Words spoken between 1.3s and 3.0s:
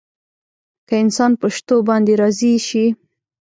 په شتو باندې راضي شي.